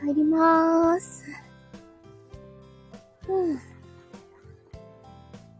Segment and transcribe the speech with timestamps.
[0.00, 1.24] 帰りまーす。
[3.28, 3.54] うん。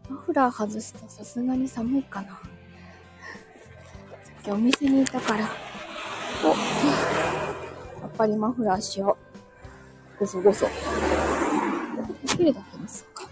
[0.09, 2.29] マフラー外すとさすがに寒いかな。
[2.29, 2.37] さ
[4.41, 5.47] っきお店にいたから。
[6.43, 9.15] お、やっぱりマフラーしよ
[10.17, 10.19] う。
[10.19, 10.65] ごそごそ。
[10.65, 10.71] で
[12.27, 13.29] きるだけにすっか。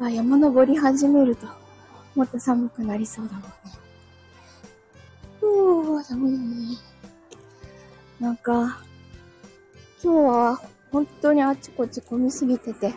[0.00, 1.46] あ、山登り始めると、
[2.16, 3.59] もっと寒くなりそうだもん
[5.96, 6.76] う、寒いね。
[8.20, 8.78] なんか、
[10.02, 10.60] 今日は
[10.92, 12.94] 本当にあちこち混みすぎてて、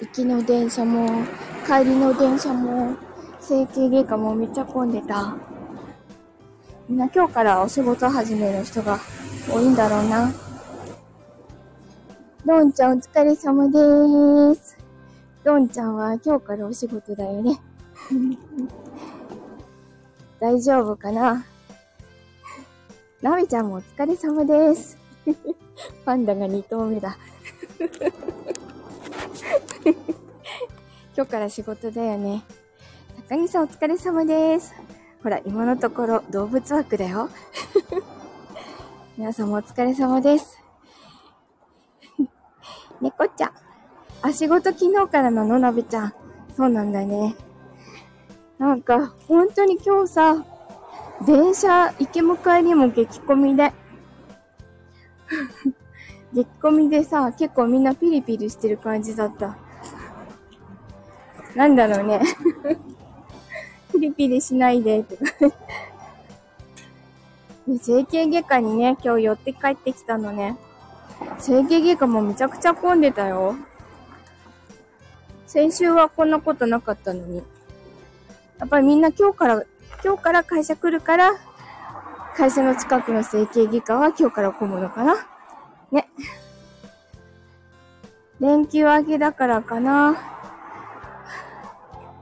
[0.00, 1.24] 行きの電車も、
[1.66, 2.96] 帰りの電車も、
[3.40, 5.36] 整形外科もめっちゃ混んでた。
[6.88, 8.98] みんな今日からお仕事始める人が
[9.48, 10.32] 多いんだろうな。
[12.44, 14.76] ドンちゃんお疲れ様でーす。
[15.44, 17.60] ドンちゃんは今日からお仕事だよね。
[20.42, 21.46] 大丈夫かな？
[23.22, 24.98] ナミちゃんもお疲れ様です。
[26.04, 27.16] パンダが2頭目だ。
[31.14, 32.42] 今日から仕事だよね。
[33.28, 34.74] 高木さんお疲れ様です。
[35.22, 37.30] ほら、今のところ動物枠だよ。
[39.16, 40.58] 皆さんもお疲れ様です。
[43.00, 43.52] 猫ちゃん。
[44.22, 45.60] あ、仕事昨日からなの？
[45.60, 46.12] なべちゃん。
[46.56, 47.36] そうなんだね。
[48.62, 50.44] なんか、本当に今日さ、
[51.26, 53.72] 電車行き迎えにも激混みで。
[56.32, 59.56] 激混みでさ、結構みんなピリピリしてる感じだった。
[61.56, 62.20] なんだろうね。
[63.92, 65.24] ピリピリしないで、とか。
[67.66, 70.56] で整形外科にね、今日寄って帰ってきたのね。
[71.40, 73.56] 整形外科もめちゃくちゃ混んでたよ。
[75.48, 77.42] 先週はこんなことなかったのに。
[78.62, 79.64] やっぱりみんな今日から、
[80.04, 81.32] 今日から会社来るから、
[82.36, 85.16] 会社の近くの整形外科は今日から混むのかな？
[85.90, 86.08] ね。
[88.38, 90.16] 連休明けだからかな。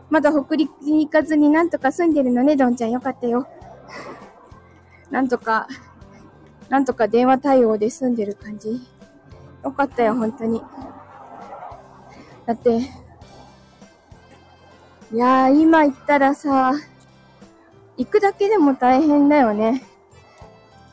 [0.08, 3.46] まだ北陸に行かずになんとか住んでるのね、どんちゃんよかったよ。
[5.10, 5.68] なんとか、
[6.70, 8.80] なんとか電話対応で住んでる感じ。
[9.62, 10.62] よかったよ、本当に。
[12.46, 12.80] だって、
[15.12, 16.72] いやー、今行ったらさ、
[17.96, 19.82] 行くだけでも大変だよね。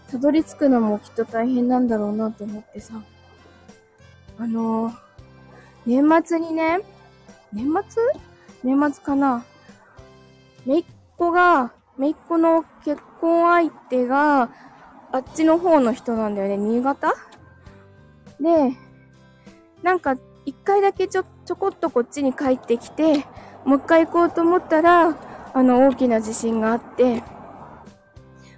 [0.10, 2.96] たどり着くのもきっと大変なんだろうなと思ってさ。
[4.40, 4.94] あのー、
[5.86, 6.80] 年末にね、
[7.54, 8.04] 年末？
[8.64, 9.46] 年末かな
[10.66, 10.86] めいっ
[11.16, 14.50] 子が、めいっ子の結婚相手が、
[15.12, 17.14] あっちの方の人なんだよね、新潟？
[18.40, 18.76] で、
[19.84, 23.26] なんか、一回だけちょ、ちょこっとこっちに帰ってきて、
[23.66, 25.16] もう一回行こうと思ったら、
[25.54, 27.24] あの、大きな地震があって、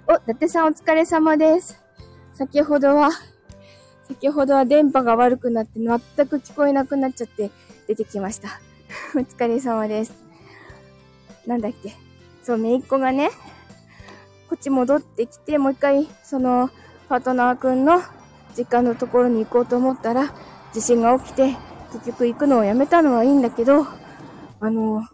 [0.06, 1.82] お、伊達さんお疲れ様です。
[2.32, 3.10] 先ほどは、
[4.08, 5.88] 先ほどは電波が悪くなって全
[6.26, 7.50] く聞こえなくなっちゃって
[7.86, 8.48] 出てきました。
[9.14, 10.12] お疲れ様です。
[11.46, 11.94] なんだっけ？
[12.42, 13.30] そう、めいっ子がね、
[14.48, 16.70] こっち戻ってきて、もう一回、その、
[17.08, 18.02] パートナーくんの
[18.56, 20.32] 実家のところに行こうと思ったら、
[20.72, 21.56] 地震が起きて、
[21.92, 23.86] 結局行くのをやめたのはいいんだけど、
[24.60, 25.06] あの、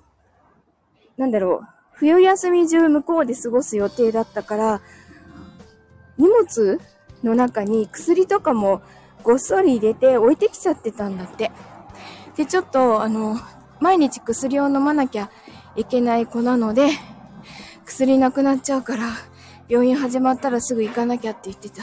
[1.17, 4.81] なんだろう、冬休み中向こうで過ごす予定だったから、
[6.19, 6.81] 荷物
[7.23, 8.83] の中に薬とかも
[9.23, 11.53] ごっそり入れて置いてきちゃってたんだって。
[12.37, 13.37] で、ちょっと、あの、
[13.81, 15.31] 毎日薬を飲まなきゃ
[15.75, 16.91] いけない子なので、
[17.85, 19.05] 薬なくなっちゃうから、
[19.69, 21.83] 病院始まったらすぐ行かなきゃって言ってた。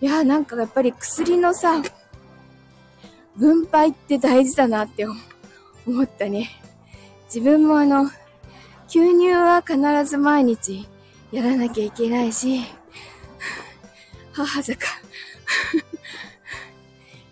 [0.00, 1.82] いやーなんかやっぱり薬のさ、
[3.36, 5.06] 分配って大事だなって
[5.86, 6.50] 思ったね。
[7.26, 8.10] 自分もあの、
[8.88, 10.88] 吸入は必ず毎日
[11.30, 12.60] やらなきゃいけないし、
[14.32, 14.86] 母坂。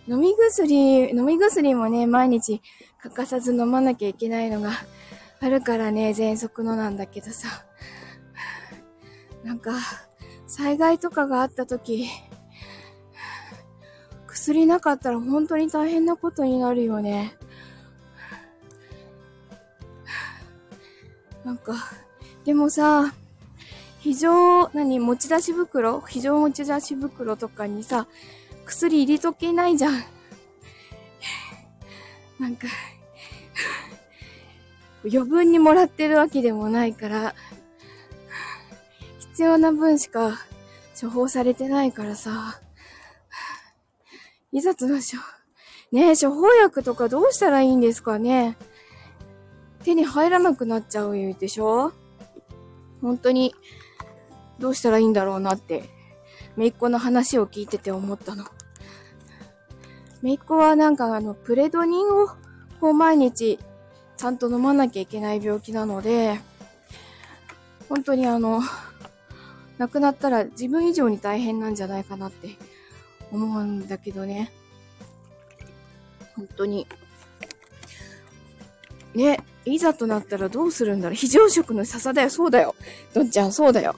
[0.07, 2.63] 飲み薬、飲み薬もね、毎日
[3.03, 4.71] 欠かさず飲まなきゃいけないのが
[5.41, 7.65] あるからね、喘息のなんだけどさ。
[9.45, 9.73] なんか、
[10.47, 12.09] 災害とかがあった時、
[14.49, 17.37] 薬なかったら本当に大変なことになるよね。
[21.45, 21.75] なんか、
[22.47, 23.13] でもさ、
[23.99, 26.01] 非常、何、持ち出し袋？
[26.01, 28.07] 非常持ち出し袋とかにさ、
[28.65, 30.03] 薬入れとけないじゃん。
[32.39, 32.69] なんか、
[35.05, 37.35] 余分にもらってるわけでもないから、
[39.19, 40.39] 必要な分しか
[40.99, 42.63] 処方されてないからさ、
[44.51, 45.21] いざとなしょ。
[45.93, 48.59] ねえ、処方薬とかどうしたらいいんですかね
[49.85, 51.93] 手に入らなくなっちゃうでしょ
[53.01, 53.55] 本当に
[54.59, 55.85] どうしたらいいんだろうなって、
[56.57, 58.45] めいっ子の話を聞いてて思ったの。
[60.21, 62.29] めいっ子はなんかあの、プレドニンを
[62.81, 63.59] こう毎日
[64.17, 66.41] ちゃんと飲まなきゃいけない病気なので、
[67.89, 68.61] 本当にあの、
[69.79, 72.49] 亡くなったら自分以上に大変なんじゃないかなって
[73.33, 74.51] 思うんだけどね。
[76.37, 76.87] 本当に。
[79.15, 81.17] ね、いざとなったらどうするんだろう。
[81.17, 82.75] 非常食の笹だよ、そうだよ。
[83.15, 83.97] どんちゃん、そうだよ。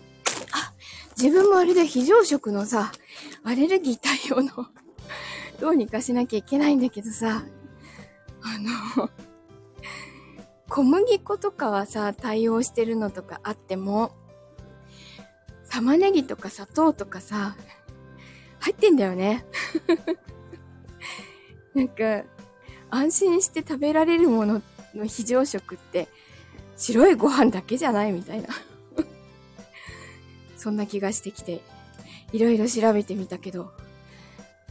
[0.52, 0.72] あ、
[1.20, 2.92] 自分もあれで非常食のさ、
[3.44, 4.66] アレルギー対応の
[5.60, 7.42] どうにかしなきゃいけないんだけどさ、
[8.42, 8.58] あ
[8.98, 9.10] の
[10.68, 14.12] 小麦粉とかはさ、対応してるのとかあっても、
[15.68, 17.56] 玉ねぎとか砂糖とかさ、
[18.60, 19.44] 入ってんだよね。
[21.74, 22.24] なんか、
[22.90, 24.62] 安心して食べられるもの
[24.94, 26.08] の非常食って、
[26.76, 28.48] 白いご飯だけじゃないみたいな。
[30.56, 31.62] そんな気がしてきて、
[32.32, 33.72] いろいろ調べてみたけど、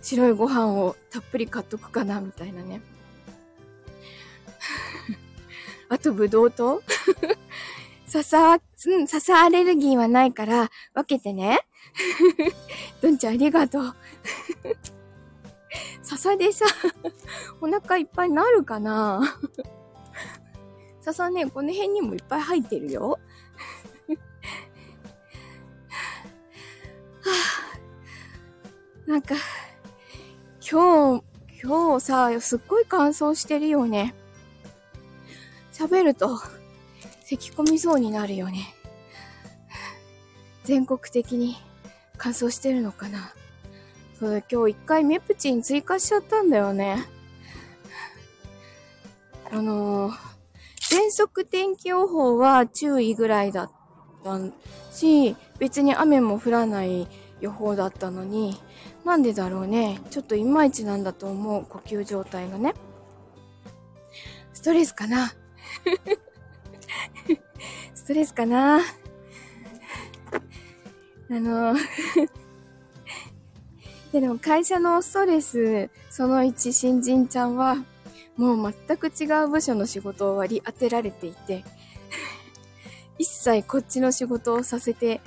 [0.01, 2.81] 白いご飯をたっぷり買っとくかな、みたいなね。
[5.89, 6.83] あと、ぶどうと
[8.05, 11.59] 笹、うん、笹アレルギーはないから、分けてね。
[13.01, 13.95] どんちゃんありがとう。
[16.01, 16.65] 笹でさ、
[17.61, 19.37] お腹いっぱいなるかな？
[21.01, 23.19] 笹ね、この辺にもいっぱい入ってるよ。
[27.21, 27.31] は
[29.07, 29.35] あ、なんか、
[30.69, 31.23] 今日、
[31.61, 34.15] 今日さ、すっごい乾燥してるよね。
[35.73, 36.39] 喋ると、
[37.23, 38.75] 咳込みそうになるよね。
[40.63, 41.57] 全国的に
[42.19, 43.33] 乾燥してるのかな。
[44.19, 47.05] そうだ、今日一回メプチン追加しちゃったんだよね。
[49.51, 50.15] あのー、
[50.89, 53.71] 全速天気予報は注意ぐらいだっ
[54.23, 54.39] た
[54.91, 57.07] し、別に雨も降らない
[57.39, 58.61] 予報だったのに、
[59.05, 60.01] なんでだろうね。
[60.11, 62.73] ちょっといまいちなんだと思う、呼吸状態がね。
[64.53, 65.31] ストレスかな
[67.95, 68.81] ストレスかな
[71.31, 71.75] あの
[74.11, 77.77] でも会社のストレス、その1新人ちゃんは、
[78.35, 81.63] もう全く違う部署の仕事を割り当てられていて、
[83.19, 85.21] 一切こっちの仕事をさせて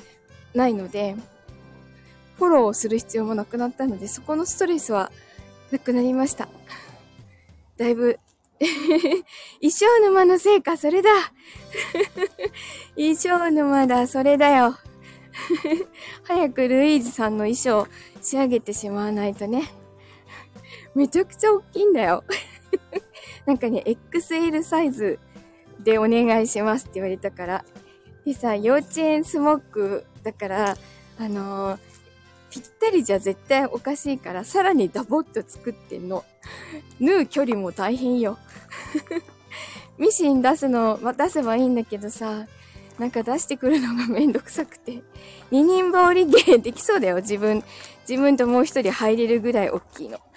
[0.54, 1.14] ないので、
[2.38, 5.12] フォローをする必要もなくなったので、そこのストレスは
[5.70, 6.48] なくなりました。
[7.76, 8.18] だいぶ
[9.60, 11.10] 衣装沼のせいか、それだ。
[12.96, 14.76] 衣装沼だ、それだよ。
[16.24, 17.86] 早くルイーズさんの衣装
[18.20, 19.70] 仕上げてしまわないとね。
[20.94, 22.24] めちゃくちゃ大きいんだよ。
[23.46, 25.18] なんかね、XL サイズ
[25.80, 27.64] でお願いしますって言われたから。
[28.24, 30.76] でさ、幼稚園スモックだから、
[31.18, 31.78] あのー、
[32.50, 36.24] ぴったりじゃ絶対おかしいから、さらにダボっと作ってんの。
[37.00, 38.38] 縫う距離も大変よ。
[39.98, 42.46] ミシン出すの、ま、出せばいいんだけどさ、
[42.98, 45.02] なんか出してくるのがめんどくさくて。
[45.50, 47.62] 二人羽織芸できそうだよ、自分。
[48.08, 50.18] 自分ともう一人入れるぐらい大きいの。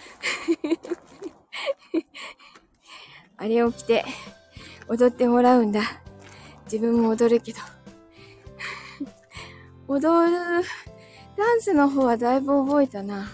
[3.37, 4.05] あれを着て、
[4.87, 5.81] 踊ってもらうんだ。
[6.65, 7.59] 自分も踊るけど。
[9.87, 10.63] 踊る、
[11.37, 13.29] ダンスの方はだいぶ覚えたな。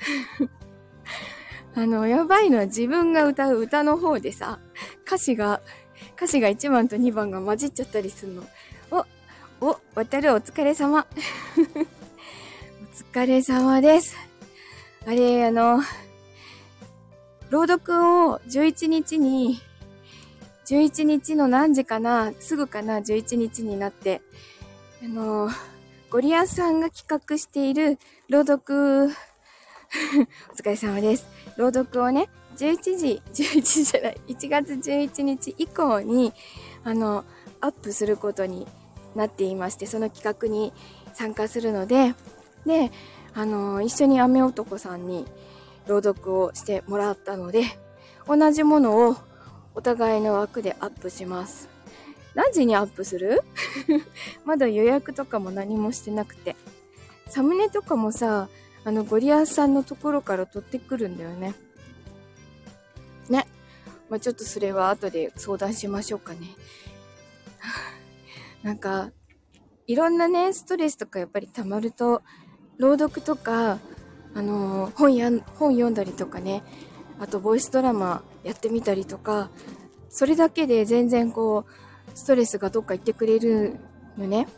[1.74, 4.58] あの、やばいのは自分が歌う歌の方でさ、
[5.06, 5.60] 歌詞が、
[6.20, 8.42] 歌詞が1番と2番が混じっちゃったりするの。
[8.90, 9.06] お、
[9.66, 11.06] お、渡るお疲れ様。
[13.08, 14.14] お疲れ様です。
[15.06, 15.80] あれ、あの、
[17.48, 17.94] 朗読
[18.28, 19.62] を11日に、
[20.66, 24.20] 11日の何時かな、すぐかな、11日になって、
[25.02, 25.48] あの、
[26.10, 27.98] ゴリアさんが企画している
[28.28, 29.10] 朗読 お
[30.54, 31.24] 疲れ様です。
[31.56, 32.28] 朗読をね、
[32.60, 36.34] 11時、11時じゃない、1月11日以降に、
[36.84, 37.24] あの、
[37.62, 38.66] アップすることに
[39.14, 40.72] なっていまして、その企画に
[41.14, 42.14] 参加するので、
[42.66, 42.92] で、
[43.34, 45.26] あの、一緒に雨男さんに
[45.86, 47.64] 朗読をしてもらったので、
[48.28, 49.16] 同じものを
[49.74, 51.68] お互いの枠でアップします。
[52.34, 53.42] 何時にアップする？
[54.44, 56.56] まだ予約とかも何もしてなくて。
[57.28, 58.48] サムネとかもさ、
[58.84, 61.54] あの、ゴリアスさんのところから取ってくるんだよね。
[63.30, 63.46] ね。
[64.08, 66.48] まあ、ちょっとそれは後で相談しましょうかね。
[68.62, 69.12] なんか、
[69.86, 72.22] いろんなね、ストレスとかやっぱり溜まると、
[72.78, 73.78] 朗読とか、
[74.34, 76.62] あのー、本や、本読んだりとかね、
[77.18, 79.50] あとボイスドラマやってみたりとか、
[80.08, 83.76] それだけで全然こう、ストレスがどっか行ってくれる
[84.16, 84.48] のね。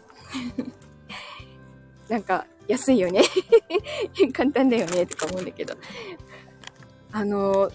[2.08, 3.22] なんか、安いよね。
[4.32, 5.74] 簡単だよね、とか思うんだけど。
[7.10, 7.70] あの、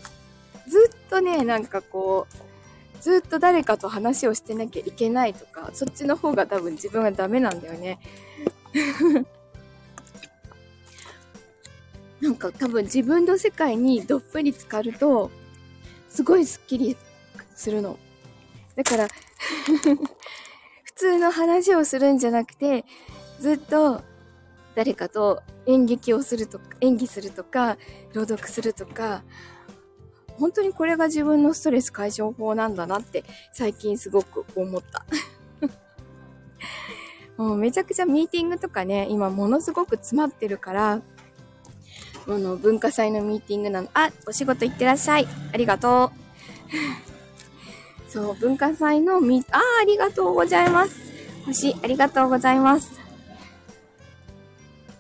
[0.67, 7.99] ずっとね、なんかこう、ずっと誰かと話をしてなきゃいけないとか、そっちの方が多分自分はダメなんだよね。
[12.19, 15.31] なんか多分自分の世界にどっぷり浸かると、
[16.09, 16.97] すごいスッキリ
[17.55, 17.97] するの。
[18.75, 19.07] だから
[20.83, 22.85] 普通の話をするんじゃなくて、
[23.39, 24.01] ずっと
[24.75, 27.77] 誰かと演劇をするとか、演技するとか、
[28.13, 29.23] 朗読するとか、
[30.39, 35.05] 本当にこれが自分のストレス解消法なんだなって最近すごく思った。
[37.37, 41.01] もうめちゃくちゃミーティングとかね、今ものすごく詰まってるから、
[42.27, 43.89] あの、文化祭のミーティングなの。
[43.93, 45.27] あ、お仕事行ってらっしゃい。
[45.53, 46.11] ありがと
[48.05, 48.09] う。
[48.09, 50.95] そう、文化祭のミああ、ありがとうございます。
[51.45, 52.91] 星、ありがとうございます。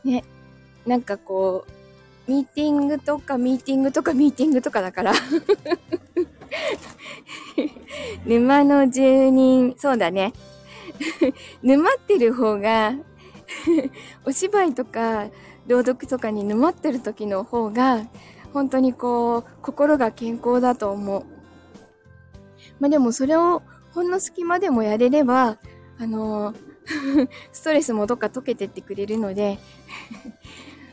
[0.03, 0.23] ね、
[0.85, 1.76] なんかこう、
[2.27, 5.13] ミーティングとかミーティングとかミーティングとかだから
[8.25, 10.33] 沼の住人、そうだね。
[11.63, 12.95] 沼ってる方が
[14.25, 15.27] お芝居とか
[15.67, 18.07] 朗読とかに沼ってる時の方が、
[18.53, 21.25] 本当にこう、心が健康だと思う。
[22.79, 25.57] まあでもそれをほんの隙間でもやれれば、
[25.99, 26.53] あの
[27.51, 29.59] ストレスもどっか溶けてってくれるので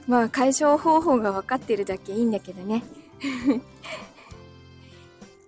[0.07, 2.83] まあ解消方法が分かってるだけいいんだけどね。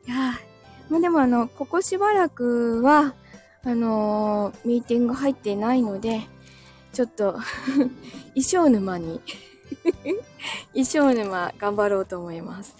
[0.06, 0.38] いや
[0.88, 3.14] まあでもあの、ここしばらくは、
[3.64, 6.28] あのー、ミーティング入ってないので、
[6.92, 7.34] ちょっと
[8.34, 9.20] 衣装沼に
[10.72, 12.76] 衣装沼頑張ろうと思います。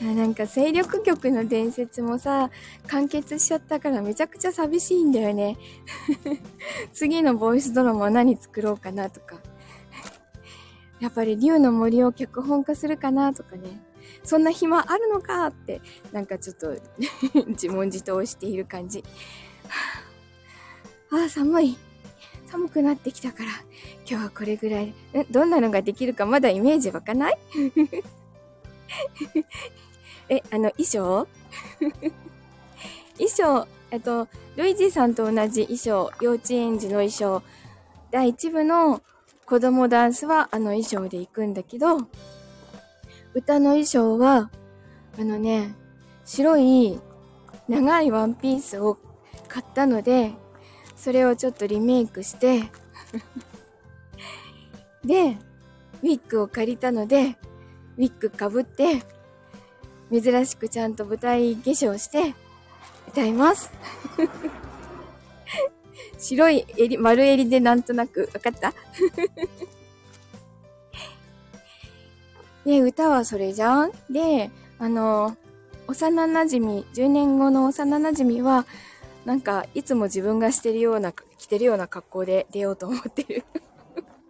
[0.00, 2.50] なんか勢力曲の伝説もさ、
[2.86, 5.56] 完結しちゃったからめちゃくちゃ寂しいんだよね。
[6.94, 9.40] 次のボイスドラマは何作ろうかなとか。
[11.00, 13.80] やっぱり竜の森を脚本化するかなとかね。
[14.22, 15.80] そんな暇あるのかって、
[16.12, 16.76] なんかちょっと
[17.48, 19.02] 自問自答している感じ。
[21.10, 21.76] ああ、寒い。
[22.46, 23.50] 寒くなってきたから、
[24.08, 24.94] 今日はこれぐらい。
[25.30, 27.38] どんなのができるかまだイメージ湧かない？
[30.28, 31.26] え、あの、衣装？
[33.18, 37.42] 衣装、えっと、ルイジさんと同じ衣装、幼稚園児の衣装、
[38.10, 39.02] 第1部の
[39.46, 41.98] 子供ダンスはあの衣装で行くんだけど、
[43.34, 44.50] 歌の衣装は、
[45.18, 45.74] あのね、
[46.24, 47.00] 白い
[47.68, 48.98] 長いワンピースを
[49.48, 50.32] 買ったので、
[50.96, 52.70] それをちょっとリメイクして
[55.04, 55.38] で、
[56.02, 57.36] ウィッグを借りたので、
[57.96, 59.02] ウィッグかぶって、
[60.12, 62.34] 珍しくちゃんと舞台化粧して
[63.08, 63.70] 歌います。
[66.18, 68.74] 白い襟、丸襟でなんとなく、わかった？
[72.64, 73.92] で、歌はそれじゃん？
[74.10, 75.36] で、あの、
[75.86, 78.66] 幼馴染、10年後の幼馴染は、
[79.24, 83.44] なんか、いつも自分がしてるような、着てるような格好で出ようと思ってる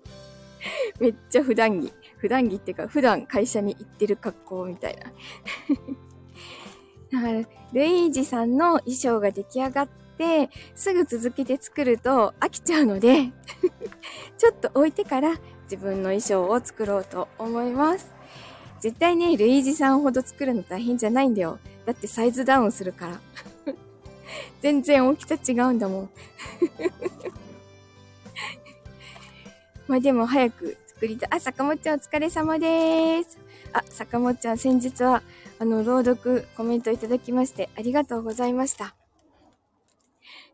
[1.00, 1.92] めっちゃ普段着。
[2.18, 5.12] 普段着っていうか、普段会社に行ってる格好みたいな
[7.20, 7.40] だから、
[7.72, 13.30] ルイージさんの衣装が出来上がって、すぐ続けて作ると飽きちゃうので
[14.36, 18.12] ちょっと置いてから自分の衣装を作ろうと思います。
[18.80, 21.58] 絶対ね、ルイージさんほど作るの大変じゃないんだよ。
[21.88, 23.20] だってサイズダウンするから
[24.60, 26.10] 全然大きさ違うんだもん
[29.86, 31.28] まあでも早く作りたい。
[31.30, 33.38] あ、坂本ちゃんお疲れ様です。
[33.72, 35.22] あ、坂本ちゃん先日は、
[35.60, 38.96] あの、朗読コメントいただきましてありがとうございました。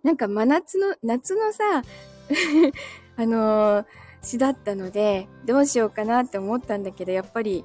[0.03, 1.83] なんか真夏の、夏のさ、
[3.17, 3.87] あのー、
[4.21, 7.65] 詩だったので、どうしようかなって思ったんだけど、やっぱり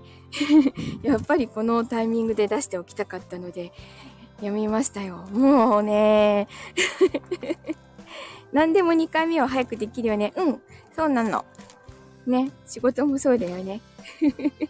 [1.03, 3.73] やっぱりこのタイミングで出しておきたかったので、
[4.37, 5.17] 読みましたよ。
[5.33, 6.47] もうね
[8.53, 10.31] 何でも2回目は早くできるよね。
[10.37, 10.61] うん、
[10.95, 11.43] そうなの。
[12.25, 13.81] ね、仕事もそうだよね。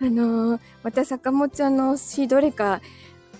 [0.00, 2.80] あのー、また坂本ちゃんの詩どれか、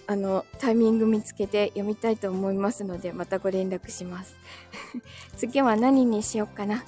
[0.06, 4.36] あの、タイミング見つけて読みたいと思いますので、またご連絡します。
[5.36, 6.84] 次は何にしようかな。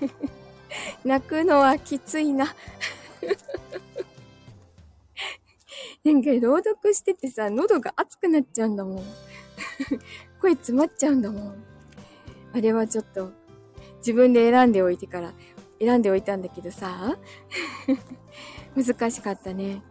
[1.04, 2.54] 泣くのはきついな。
[6.04, 9.04] なんか朗読しててさ、喉が熱くなっちゃうんだもん。
[10.40, 11.64] 声詰まっちゃうんだもん。
[12.52, 13.32] あれはちょっと、
[13.98, 15.32] 自分で選んでおいてから、
[15.80, 17.16] 選んでおいたんだけどさ、
[18.76, 19.82] 難しかったね。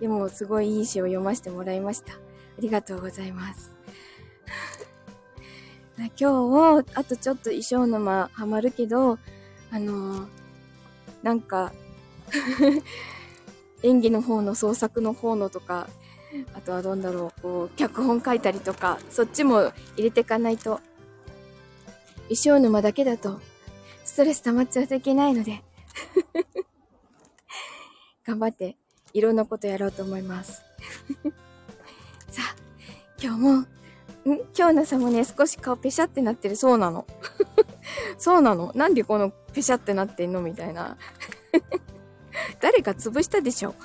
[0.00, 2.14] でも、すごいいい詩を読ませてもらいました。
[2.14, 2.16] あ
[2.60, 3.74] りがとうございます。
[6.18, 9.18] 今日、あとちょっと衣装沼ハマるけど、
[9.70, 10.38] あのー
[11.22, 11.72] なんか、
[13.82, 15.88] 演技の方の創作の方のとか、
[16.54, 20.80] あとはどんだろう、こう、脚本書いたりとか、そっちも入れていかないと、
[22.28, 23.40] 衣装沼だけだと、
[24.04, 25.62] ストレス溜まっちゃうといけないので、
[28.26, 28.76] 頑張って、
[29.12, 30.62] いろんなことやろうと思います。
[32.30, 32.56] さあ、
[33.20, 33.66] 今日も、ん？
[34.56, 36.56] 今日のさもね、少し顔ペシャってなってる。
[36.56, 37.06] そうなの。
[38.18, 38.72] そうなの？
[38.74, 40.96] なんでこのペシャってなってんのみたいな。
[42.60, 43.78] 誰か潰したでしょこ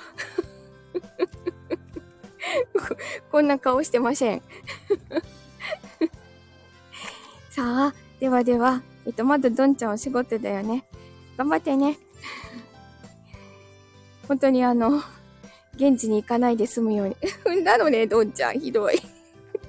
[3.32, 4.42] こんな顔してません。
[7.50, 10.86] さあ、ではでは、えっと、まだどんちゃんお仕事だよね。
[11.36, 11.98] 頑張ってね。
[14.30, 15.04] 本当にあの、
[15.76, 17.18] 現地に行かないで済むように。
[17.44, 18.62] 踏んだのね、どんちゃん。
[18.62, 18.98] ひどい。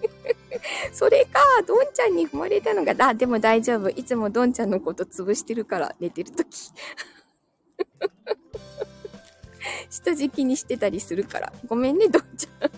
[0.95, 3.91] それか、どんちゃんに踏まれたのが、あ、でも大丈夫。
[3.91, 6.71] いつもどんちゃんのこと潰してるから、寝てるとき。
[9.91, 11.53] 下敷きにしてたりするから。
[11.67, 12.71] ごめんね、どんちゃん。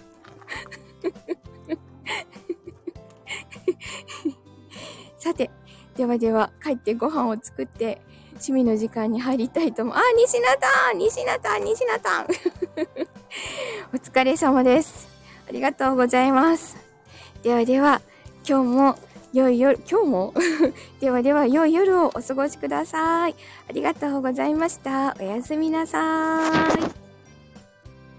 [5.97, 8.01] ではでは、帰ってご飯を作って、
[8.33, 9.95] 趣味の時間に入りたいと思う。
[9.95, 12.27] あ、西名さん西名さん西名さん
[13.95, 15.09] お疲れ様です。
[15.49, 16.77] ありがとうございます。
[17.43, 18.03] ではでは、
[18.47, 18.99] 今日も
[19.33, 20.35] 良い夜、今日も？
[21.01, 23.35] ではでは、良い夜をお過ごしください。
[23.69, 25.17] ありがとうございました。
[25.19, 26.51] おやすみなさ
[27.03, 27.06] い。